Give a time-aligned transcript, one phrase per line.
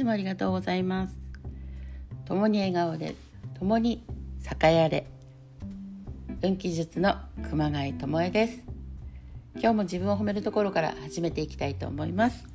[0.00, 1.14] つもありがとうございます。
[2.24, 3.14] 共に笑顔で
[3.58, 4.02] 共に
[4.62, 5.06] 栄えれ。
[6.42, 7.16] 運気術の
[7.50, 8.62] 熊谷智恵です。
[9.56, 12.46] 今日も自分を褒めるところから始めていきたいと思います。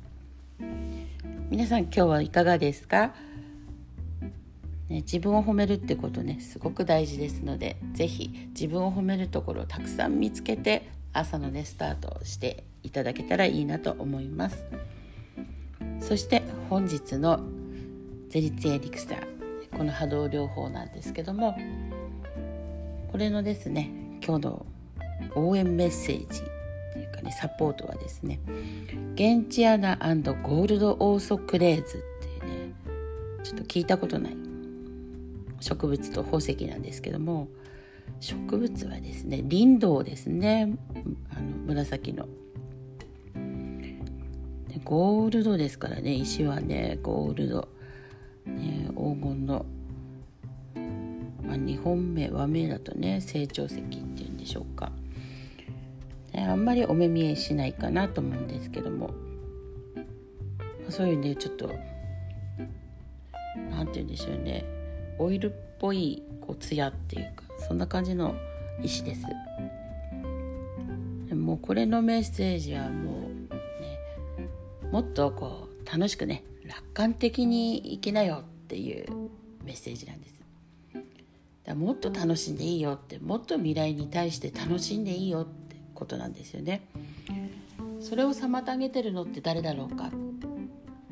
[1.48, 3.14] 皆さん今日はいかがですか？
[4.88, 14.64] ね、自分を褒めるってことねすごく大事ですので是非自分を褒めるところをたくさん見つけて朝のねスタートしていただけたらいいなと思います。
[16.06, 17.40] そして本日の
[18.28, 21.58] ゼリツエリクサーこの波動療法なんですけども
[23.10, 23.90] これのですね
[24.24, 24.66] 今日の
[25.34, 26.42] 応援メッセージ
[26.92, 28.38] というかねサポートはですね
[29.16, 32.74] ゲンチアナゴールドオーソクレーズっていうね
[33.42, 34.36] ちょっと聞いたことない
[35.58, 37.48] 植物と宝石なんですけども
[38.20, 40.78] 植物はですね林道ですね
[41.36, 42.28] あの紫の
[44.84, 47.68] ゴールドですからね石はねゴールド、
[48.46, 49.66] ね、黄金の、
[51.42, 54.92] まあ、2本目和名だとね成長石っていうんでしょうか、
[56.32, 59.08] ね、あんまりお目見えしないかなと思うんですけども、
[59.96, 60.02] ま
[60.88, 61.70] あ、そういうねちょっと
[63.70, 64.64] 何て言うんでしょうね。
[65.18, 68.34] オイルっぽいこう艶っていうかそんな感じの
[68.82, 69.22] 石です。
[71.34, 73.15] もうこれのメッセージはもう
[74.92, 79.06] もっとこう楽しくね楽観的に生きなよっていう
[79.64, 80.36] メッセージなんです。
[81.64, 86.82] だもっと楽しんでいいよってもっと未来に対して楽しんでいいよってことなんですよね。
[88.00, 90.10] それを妨げてるのって誰だろうか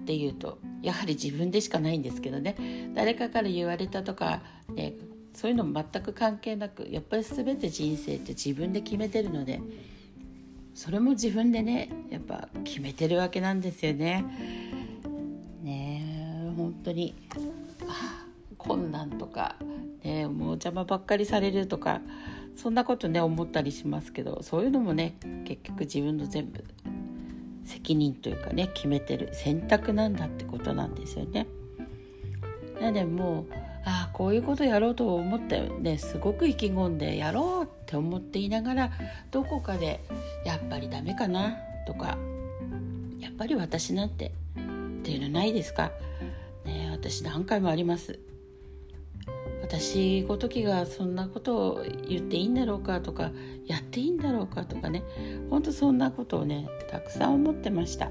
[0.03, 2.93] っていうとやはり自分でしかないんですけどね。
[2.95, 4.95] 誰かから言われたとか、ね、
[5.35, 9.61] そういうのも全く関係なくやっぱり全て人生って自分で決めてるので
[10.75, 14.25] それも自分でねやっぱ決めてるわけなんですよね。
[15.63, 17.15] ね本当に
[17.89, 18.27] あ
[18.59, 19.57] 困難とか、
[20.03, 22.01] ね、もう邪魔ばっかりされるとか
[22.57, 26.65] そんなことね思ったりしますけどそういうのもね結局自分の全部
[27.65, 31.47] 責任というかね決めてる選択なんだってことなんですよね。
[32.81, 33.47] なのでもう
[33.87, 38.91] ああこういうことやろうと思ってねすごく意気込んでやろうって思っていながら
[39.31, 40.01] どこかで
[40.45, 41.57] やっぱりダメかな？
[41.87, 42.19] とか
[43.19, 45.93] やっぱり私なんてっていうのないですか？
[46.65, 48.19] ね私何回もあります。
[49.63, 53.01] 私ごときがそんなことを言っていいんだろうか？
[53.01, 53.31] とか
[53.67, 54.65] やっていいんだろうか？
[54.65, 55.03] とかね。
[55.51, 58.11] ほんとそんなことをねたくさん思ってました。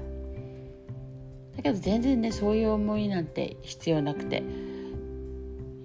[1.56, 4.42] だけど全然ねそういう思いなんて必要なくて。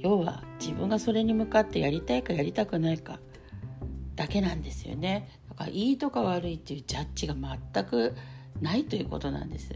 [0.01, 3.19] 要は自分がそれに向かってやりたいかやりたくないか
[4.15, 5.29] だけなんですよね。
[5.59, 8.15] かいいとか悪いっていうジャッジが全く
[8.61, 9.73] ないということなんです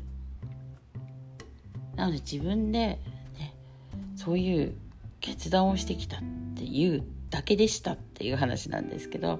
[1.95, 2.99] なので自分で、
[3.37, 3.53] ね、
[4.15, 4.75] そういう
[5.19, 6.19] 決断をしてきたっ
[6.55, 9.39] ていうだけでしたっていう話なんですけど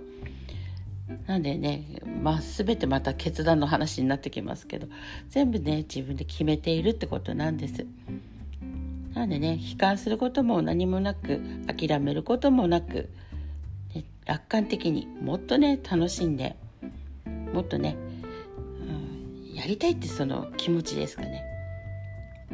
[1.28, 1.84] なんでね、
[2.22, 4.88] まあ、全てまた決断の話になってきますけど
[5.30, 7.86] 全部ね自分で決めているってことなんです。
[9.14, 13.10] なんでね悲観することも何もなく諦めることもなく、
[14.26, 16.56] 楽観的にもっとね楽しんで
[17.54, 17.96] もっとね、
[19.50, 21.44] うん、やりたいってその気持ちですかね。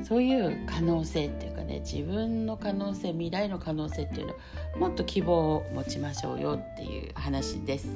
[0.03, 4.35] そういう可能性っていうかね自分の可能性未来の可能性っていうの
[4.79, 7.87] もっと希望を持ちましょうよっていう話です。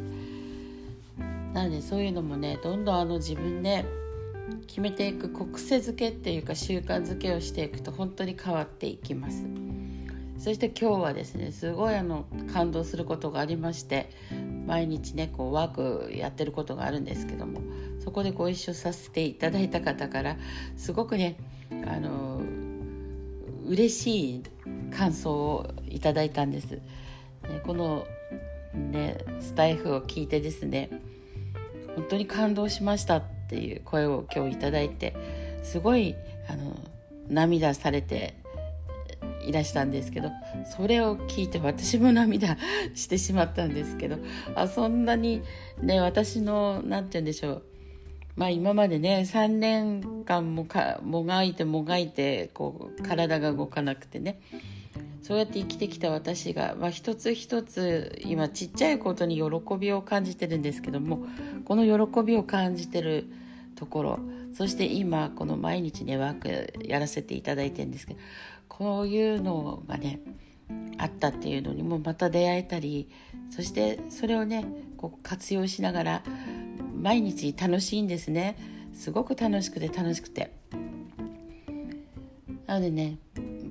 [1.53, 3.85] なのでそういうのもねどんどんあの自分で
[4.67, 9.45] 決めていく癖づけっていうか習慣づけをしていくと本当に変わっていきます。
[10.43, 14.09] そして今日はですねすごいあの感動することがありまして
[14.67, 17.61] 毎日ねこうワークやってることがあるんですけども
[18.03, 20.35] そこでご一緒させていただいた方から
[20.75, 21.37] すごくね
[21.87, 22.41] あの
[23.65, 24.43] 嬉しい
[24.91, 26.71] 感想をいただいたんです。
[26.71, 26.81] ね、
[27.65, 28.05] この、
[28.73, 30.89] ね、スタイフを聞いてですね
[31.95, 35.15] 本当に感動しましたっていう声を今日いただいて
[35.63, 36.15] すごい
[36.49, 36.77] あの
[37.29, 38.42] 涙されて
[39.47, 40.31] いらしたんですけど
[40.65, 42.57] それを聞いて私も涙
[42.93, 44.17] してしまったんですけど
[44.55, 45.41] あそんなに
[45.81, 47.63] ね私の何て言うんでしょう
[48.35, 54.39] まあ今までね3年間もかもがいてもがいてこう体が動かなくてね
[55.21, 61.25] そうやって生きてきた私が、まあ、一つ一つ今ちっちゃいことに喜びを感じてるんですけども
[61.63, 63.27] この喜びを感じてる
[63.75, 64.19] ところ
[64.53, 68.19] そして今この毎日ねワークやらせていただいてるんですけど
[68.77, 70.19] こういうのがね
[70.97, 73.09] あったっていうのにもまた出会えたり
[73.49, 74.65] そしてそれをね
[74.97, 76.23] こう活用しながら
[76.99, 78.57] 毎日楽しいんですね。
[78.93, 80.53] すごく楽しくて楽しくて。
[82.65, 83.17] なのでね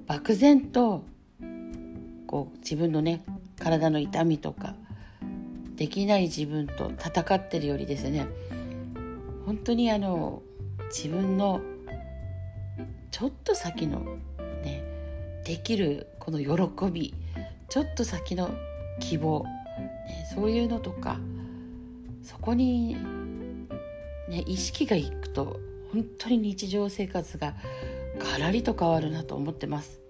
[0.07, 1.05] 漠然と
[2.27, 3.25] こう自分のね
[3.59, 4.75] 体の痛みとか
[5.77, 8.27] できない自分と戦ってるよりですね
[9.47, 10.43] 本当にあの
[10.91, 11.61] 自分の
[13.11, 14.19] ちょっと先の
[15.45, 17.15] できるこの喜び
[17.69, 18.51] ちょっと先の
[19.01, 21.19] 希望、ね、そういうのとか
[22.23, 22.97] そこに、
[24.29, 25.59] ね、意識がいくと
[25.93, 27.55] 本当に日常生活が
[28.19, 30.01] ガラリと変わるなと思ってます。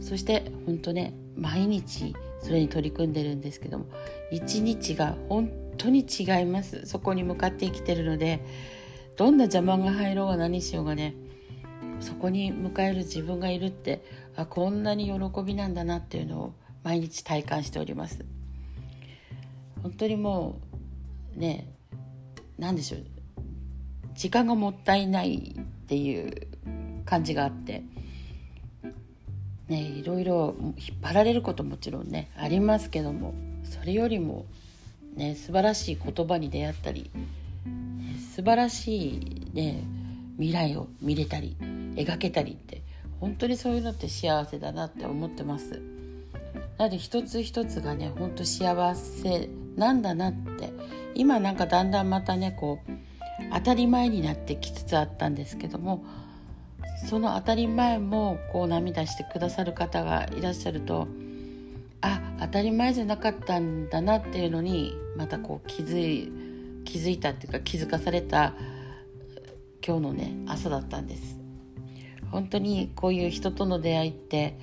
[0.00, 3.86] そして本当ね毎日それに取り組んでるんですけども
[4.32, 6.86] 一日が本当に違います。
[6.86, 8.40] そこに向かって生きてるので
[9.16, 11.14] どんな邪魔が入ろうが何しようがね
[12.00, 14.02] そこに迎える自分がいるって
[14.36, 18.24] あこんなに喜びなんだなっていうのを毎日体感しております。
[19.82, 20.60] 本当にも
[21.36, 21.72] うね
[22.58, 23.04] 何でしょう。
[24.14, 26.48] 時間がもったいないっていう
[27.04, 27.82] 感じがあって。
[29.68, 33.34] ねいろいろ引っ張られることもちろんねありますけども
[33.64, 34.44] それよりも
[35.16, 39.82] ね素晴らしい言葉に出会ったり、ね、素晴らしいね
[40.36, 41.56] 未来を見れたり
[41.94, 42.81] 描けたりって
[43.22, 45.80] 本当にそういうのって幸せだなって思ってます。
[46.76, 50.70] なので一つ一つがね本当幸せなんだなって。
[51.14, 52.92] 今なんかだんだんまたねこう
[53.52, 56.04] 当たり前になってきつつあったんですけども
[57.08, 61.08] その当たり前もこう涙してくださる方がいらっしゃると
[62.00, 66.32] あ当たり前じゃなかったんだなっていうのにまたこう気づい
[66.84, 68.54] 気づいたっていうか気づかされた
[69.86, 71.41] 今日のね朝だったんです。
[72.32, 74.58] 本当にこういう人との出会いって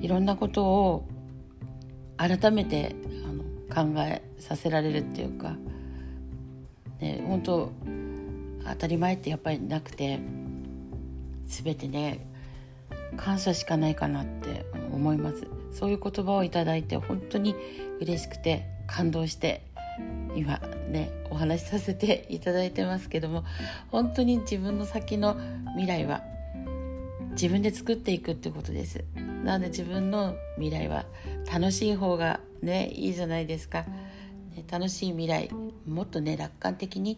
[0.00, 1.08] いろんなことを
[2.18, 2.94] 改めて
[3.24, 5.56] あの考えさせられるっていうか、
[7.00, 7.72] ね、本当
[8.64, 10.20] 当たり前ってやっぱりなくて
[11.46, 12.26] 全てね
[13.16, 15.46] 感謝しかないかなって思います。
[15.72, 17.54] そういう言葉をいただいて本当に
[18.00, 19.62] 嬉しくて感動して
[20.36, 20.58] 今
[20.88, 23.44] ねお話しさせていただいてますけども
[23.90, 25.36] 本当に自分の先の
[25.76, 26.22] 未来は
[27.32, 29.04] 自分で作っていくってことです。
[29.44, 31.04] なので自分の未来は
[31.52, 33.82] 楽しい方がねいいじゃないですか、
[34.54, 35.50] ね、楽しい未来
[35.86, 37.16] もっとね楽観的に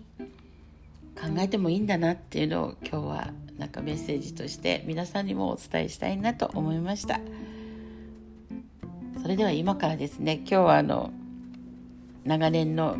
[1.14, 7.20] 考えてもいいんだなっていうのを今日はなんかメッセージとして皆さんにもお伝えしたいなと思いました。
[9.22, 11.10] それでは今からですね今日はあの
[12.24, 12.96] 長年の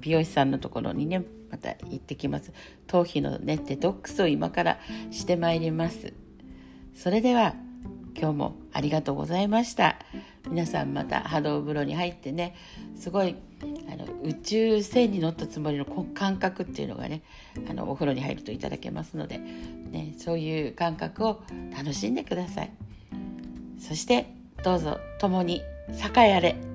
[0.00, 1.24] 美容師さんのところにね
[1.54, 2.52] また行ってきます。
[2.88, 4.80] 頭皮のねデトックスを今から
[5.12, 6.12] してまいります。
[6.96, 7.54] それでは
[8.18, 9.96] 今日もありがとうございました。
[10.48, 12.56] 皆さんまた波動風呂に入ってね
[12.96, 13.36] すごい
[13.88, 17.22] あの宇宙船に乗ったつもりの感覚っていうのがね
[17.70, 21.40] あのお風呂に入るといただけますので、ね、そういう感覚を
[21.76, 22.72] 楽しんでください。
[23.78, 24.26] そして
[24.64, 26.73] どうぞ共に栄えあれ。